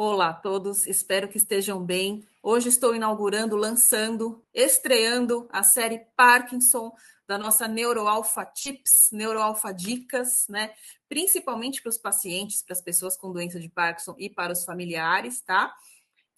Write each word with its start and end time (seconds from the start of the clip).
Olá 0.00 0.28
a 0.28 0.32
todos, 0.32 0.86
espero 0.86 1.26
que 1.26 1.38
estejam 1.38 1.84
bem. 1.84 2.24
Hoje 2.40 2.68
estou 2.68 2.94
inaugurando, 2.94 3.56
lançando, 3.56 4.44
estreando 4.54 5.48
a 5.50 5.64
série 5.64 6.06
Parkinson 6.14 6.94
da 7.26 7.36
nossa 7.36 7.66
Neuroalpha 7.66 8.44
Tips, 8.44 9.08
Neuroalpha 9.10 9.74
Dicas, 9.74 10.46
né? 10.48 10.72
Principalmente 11.08 11.82
para 11.82 11.90
os 11.90 11.98
pacientes, 11.98 12.62
para 12.62 12.74
as 12.74 12.80
pessoas 12.80 13.16
com 13.16 13.32
doença 13.32 13.58
de 13.58 13.68
Parkinson 13.68 14.14
e 14.18 14.30
para 14.30 14.52
os 14.52 14.64
familiares, 14.64 15.40
tá? 15.40 15.74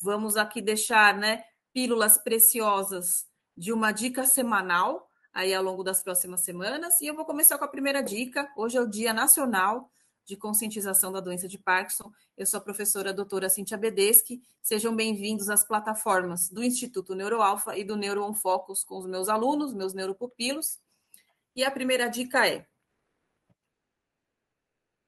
Vamos 0.00 0.38
aqui 0.38 0.62
deixar, 0.62 1.14
né, 1.14 1.44
pílulas 1.70 2.16
preciosas 2.16 3.26
de 3.54 3.74
uma 3.74 3.92
dica 3.92 4.24
semanal 4.24 5.06
aí 5.34 5.52
ao 5.52 5.62
longo 5.62 5.84
das 5.84 6.02
próximas 6.02 6.40
semanas. 6.40 6.98
E 7.02 7.08
eu 7.08 7.14
vou 7.14 7.26
começar 7.26 7.58
com 7.58 7.64
a 7.66 7.68
primeira 7.68 8.02
dica. 8.02 8.50
Hoje 8.56 8.78
é 8.78 8.80
o 8.80 8.88
Dia 8.88 9.12
Nacional 9.12 9.90
de 10.30 10.36
conscientização 10.36 11.10
da 11.10 11.18
doença 11.18 11.48
de 11.48 11.58
Parkinson. 11.58 12.12
Eu 12.38 12.46
sou 12.46 12.58
a 12.58 12.60
professora 12.60 13.12
doutora 13.12 13.50
Cintia 13.50 13.76
Bedeschi. 13.76 14.40
Sejam 14.62 14.94
bem-vindos 14.94 15.50
às 15.50 15.64
plataformas 15.64 16.48
do 16.48 16.62
Instituto 16.62 17.16
Neuroalfa 17.16 17.76
e 17.76 17.82
do 17.82 17.96
Neuro 17.96 18.32
Focus 18.32 18.84
com 18.84 18.96
os 18.96 19.06
meus 19.06 19.28
alunos, 19.28 19.74
meus 19.74 19.92
neuropupilos. 19.92 20.78
E 21.56 21.64
a 21.64 21.70
primeira 21.70 22.08
dica 22.08 22.46
é: 22.46 22.64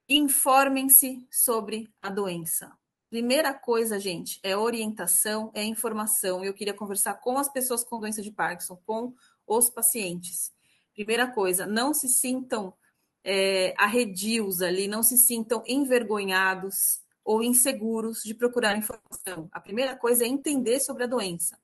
informem-se 0.09 1.25
sobre 1.31 1.89
a 2.01 2.09
doença. 2.09 2.77
Primeira 3.09 3.53
coisa, 3.53 3.97
gente, 4.01 4.41
é 4.43 4.57
orientação, 4.57 5.51
é 5.53 5.63
informação. 5.63 6.43
Eu 6.43 6.53
queria 6.53 6.73
conversar 6.73 7.13
com 7.13 7.37
as 7.37 7.47
pessoas 7.47 7.81
com 7.81 7.97
doença 7.97 8.21
de 8.21 8.29
Parkinson, 8.29 8.75
com 8.85 9.13
os 9.47 9.69
pacientes. 9.69 10.51
Primeira 10.93 11.31
coisa, 11.31 11.65
não 11.65 11.93
se 11.93 12.09
sintam 12.09 12.73
é, 13.23 13.73
arredios 13.77 14.61
ali, 14.61 14.87
não 14.87 15.03
se 15.03 15.17
sintam 15.17 15.63
envergonhados 15.65 17.01
ou 17.23 17.41
inseguros 17.41 18.21
de 18.23 18.33
procurar 18.33 18.77
informação. 18.77 19.49
A 19.51 19.59
primeira 19.59 19.95
coisa 19.95 20.25
é 20.25 20.27
entender 20.27 20.79
sobre 20.79 21.03
a 21.03 21.07
doença, 21.07 21.57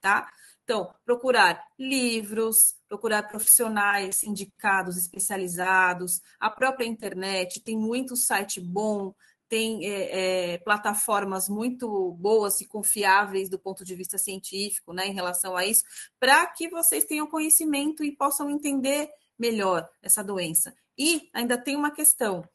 tá? 0.00 0.28
Então, 0.64 0.92
procurar 1.04 1.62
livros, 1.78 2.74
procurar 2.88 3.22
profissionais 3.24 4.22
indicados, 4.22 4.96
especializados, 4.96 6.22
a 6.40 6.50
própria 6.50 6.86
internet, 6.86 7.60
tem 7.60 7.76
muito 7.76 8.16
site 8.16 8.60
bom, 8.60 9.14
tem 9.46 9.86
é, 9.86 10.54
é, 10.54 10.58
plataformas 10.58 11.48
muito 11.48 12.12
boas 12.12 12.60
e 12.62 12.66
confiáveis 12.66 13.50
do 13.50 13.58
ponto 13.58 13.84
de 13.84 13.94
vista 13.94 14.16
científico, 14.16 14.92
né, 14.94 15.06
em 15.06 15.12
relação 15.12 15.54
a 15.54 15.66
isso, 15.66 15.84
para 16.18 16.46
que 16.46 16.68
vocês 16.70 17.04
tenham 17.04 17.26
conhecimento 17.26 18.02
e 18.02 18.16
possam 18.16 18.48
entender 18.48 19.10
melhor 19.38 19.88
essa 20.02 20.22
doença. 20.22 20.74
E 20.96 21.28
ainda 21.32 21.58
tem 21.58 21.76
uma 21.76 21.90
questão: 21.90 22.48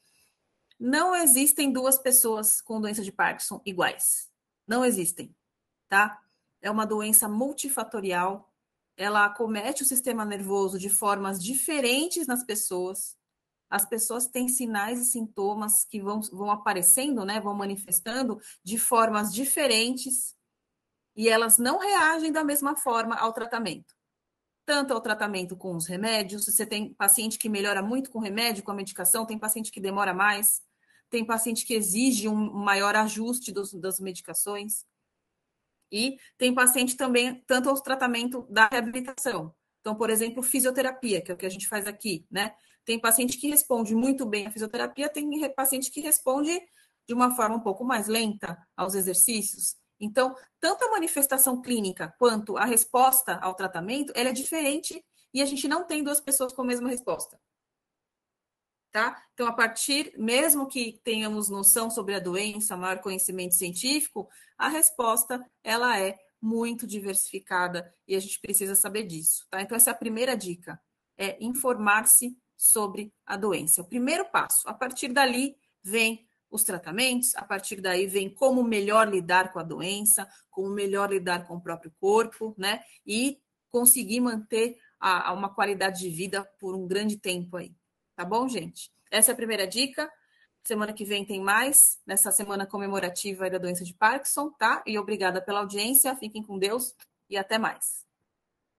não 0.80 1.16
existem 1.16 1.72
duas 1.72 1.98
pessoas 1.98 2.62
com 2.62 2.80
doença 2.80 3.04
de 3.04 3.12
Parkinson 3.12 3.62
iguais. 3.66 4.30
Não 4.68 4.86
existem, 4.86 5.36
tá? 5.88 6.20
É 6.62 6.70
uma 6.70 6.86
doença 6.86 7.28
multifatorial. 7.28 8.52
Ela 8.96 9.26
acomete 9.26 9.84
o 9.84 9.86
sistema 9.86 10.26
nervoso 10.26 10.78
de 10.78 10.90
formas 10.90 11.42
diferentes 11.42 12.28
nas 12.28 12.44
pessoas. 12.44 13.18
As 13.70 13.86
pessoas 13.86 14.28
têm 14.28 14.50
sinais 14.50 15.00
e 15.00 15.06
sintomas 15.06 15.86
que 15.86 16.02
vão, 16.02 16.22
vão 16.22 16.52
aparecendo, 16.52 17.24
né? 17.24 17.40
Vão 17.40 17.54
manifestando 17.54 18.40
de 18.64 18.78
formas 18.78 19.34
diferentes 19.34 20.36
e 21.16 21.30
elas 21.30 21.58
não 21.58 21.80
reagem 21.80 22.32
da 22.32 22.44
mesma 22.44 22.76
forma 22.76 23.16
ao 23.16 23.34
tratamento 23.34 23.99
tanto 24.70 24.94
ao 24.94 25.02
tratamento 25.02 25.58
com 25.58 25.76
os 25.76 25.88
remédios, 25.88 26.46
você 26.46 26.64
tem 26.64 26.94
paciente 26.94 27.40
que 27.40 27.50
melhora 27.50 27.82
muito 27.82 28.12
com 28.12 28.20
remédio, 28.20 28.62
com 28.62 28.70
a 28.70 28.76
medicação, 28.76 29.26
tem 29.26 29.36
paciente 29.36 29.72
que 29.72 29.82
demora 29.82 30.14
mais, 30.14 30.62
tem 31.10 31.26
paciente 31.26 31.66
que 31.66 31.74
exige 31.74 32.30
um 32.30 32.36
maior 32.36 32.96
ajuste 32.96 33.52
dos, 33.52 33.74
das 33.74 34.00
medicações, 34.00 34.86
e 35.92 36.20
tem 36.38 36.54
paciente 36.54 36.96
também, 36.96 37.44
tanto 37.48 37.68
ao 37.68 37.82
tratamento 37.82 38.46
da 38.48 38.68
reabilitação. 38.68 39.56
Então, 39.82 39.96
por 39.96 40.12
exemplo, 40.12 40.44
fisioterapia, 40.44 41.20
que 41.20 41.32
é 41.32 41.34
o 41.34 41.38
que 41.38 41.48
a 41.48 41.50
gente 41.50 41.68
faz 41.68 41.88
aqui, 41.88 42.28
né? 42.30 42.54
Tem 42.86 43.00
paciente 43.00 43.40
que 43.40 43.50
responde 43.50 43.96
muito 43.96 44.24
bem 44.24 44.46
à 44.46 44.52
fisioterapia, 44.52 45.10
tem 45.10 45.52
paciente 45.56 45.90
que 45.90 46.00
responde 46.00 46.62
de 47.08 47.14
uma 47.16 47.36
forma 47.36 47.56
um 47.56 47.60
pouco 47.60 47.84
mais 47.84 48.06
lenta 48.06 48.56
aos 48.78 48.94
exercícios. 48.94 49.79
Então, 50.00 50.36
tanto 50.60 50.86
a 50.86 50.92
manifestação 50.92 51.62
clínica 51.62 52.14
quanto 52.18 52.58
a 52.58 52.66
resposta 52.66 53.36
ao 53.42 53.54
tratamento, 53.54 54.14
ela 54.16 54.30
é 54.30 54.34
diferente 54.34 55.04
e 55.34 55.42
a 55.42 55.46
gente 55.46 55.68
não 55.68 55.86
tem 55.86 56.04
duas 56.04 56.22
pessoas 56.22 56.54
com 56.54 56.62
a 56.62 56.66
mesma 56.66 56.90
resposta. 56.90 57.40
Tá? 58.92 59.24
Então, 59.34 59.46
a 59.46 59.54
partir, 59.54 60.12
mesmo 60.18 60.68
que 60.68 61.00
tenhamos 61.04 61.48
noção 61.48 61.92
sobre 61.92 62.16
a 62.16 62.20
doença, 62.20 62.76
maior 62.76 63.00
conhecimento 63.00 63.54
científico, 63.54 64.28
a 64.58 64.68
resposta 64.68 65.46
ela 65.64 66.00
é 66.00 66.18
muito 66.42 66.88
diversificada 66.88 67.94
e 68.08 68.16
a 68.16 68.20
gente 68.20 68.40
precisa 68.40 68.74
saber 68.74 69.04
disso, 69.04 69.46
tá? 69.50 69.62
Então, 69.62 69.76
essa 69.76 69.92
é 69.92 69.94
a 69.94 69.98
primeira 69.98 70.36
dica, 70.36 70.82
é 71.18 71.38
informar-se 71.44 72.36
sobre 72.58 73.14
a 73.26 73.38
doença. 73.38 73.82
O 73.82 73.88
primeiro 73.88 74.26
passo. 74.32 74.68
A 74.68 74.74
partir 74.74 75.10
dali 75.10 75.56
vem 75.84 76.28
os 76.50 76.64
tratamentos, 76.64 77.36
a 77.36 77.44
partir 77.44 77.82
daí 77.82 78.08
vem 78.08 78.30
como 78.30 78.64
melhor 78.64 79.08
lidar 79.08 79.54
com 79.54 79.60
a 79.60 79.64
doença, 79.64 80.28
como 80.50 80.70
melhor 80.70 81.12
lidar 81.12 81.48
com 81.48 81.56
o 81.56 81.62
próprio 81.62 81.94
corpo, 82.00 82.56
né? 82.58 82.82
E 83.06 83.40
conseguir 83.70 84.20
manter 84.20 84.78
a, 85.00 85.30
a 85.30 85.34
uma 85.34 85.54
qualidade 85.54 86.00
de 86.00 86.10
vida 86.10 86.44
por 86.60 86.76
um 86.76 86.88
grande 86.88 87.18
tempo 87.18 87.58
aí. 87.58 87.74
Tá 88.16 88.26
bom, 88.26 88.48
gente? 88.48 88.92
Essa 89.12 89.32
é 89.32 89.34
a 89.34 89.38
primeira 89.38 89.68
dica. 89.68 90.12
Semana 90.64 90.92
que 90.92 91.06
vem 91.06 91.26
tem 91.26 91.42
mais, 91.42 92.00
nessa 92.06 92.32
semana 92.32 92.66
comemorativa 92.66 93.50
da 93.50 93.58
doença 93.58 93.84
de 93.84 93.94
Parkinson, 93.94 94.52
tá? 94.52 94.84
E 94.86 95.00
obrigada 95.00 95.42
pela 95.42 95.60
audiência, 95.60 96.16
fiquem 96.16 96.44
com 96.44 96.60
Deus 96.60 96.94
e 97.30 97.38
até 97.38 97.58
mais. 97.58 98.09